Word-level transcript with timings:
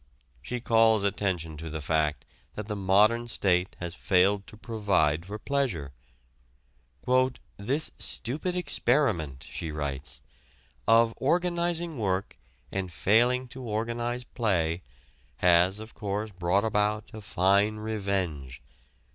She 0.41 0.59
calls 0.59 1.03
attention 1.03 1.57
to 1.57 1.69
the 1.69 1.79
fact 1.79 2.25
that 2.55 2.65
the 2.65 2.75
modern 2.75 3.27
state 3.27 3.75
has 3.79 3.93
failed 3.93 4.47
to 4.47 4.57
provide 4.57 5.27
for 5.27 5.37
pleasure. 5.37 5.93
"This 7.57 7.91
stupid 7.99 8.55
experiment," 8.57 9.45
she 9.47 9.71
writes, 9.71 10.19
"of 10.87 11.13
organizing 11.17 11.99
work 11.99 12.39
and 12.71 12.91
failing 12.91 13.47
to 13.49 13.61
organize 13.61 14.23
play 14.23 14.81
has, 15.37 15.79
of 15.79 15.93
course, 15.93 16.31
brought 16.31 16.65
about 16.65 17.11
a 17.13 17.21
fine 17.21 17.75
revenge. 17.75 18.63